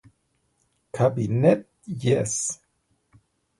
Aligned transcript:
Kabinett 0.95 1.63
Jess 1.85 2.35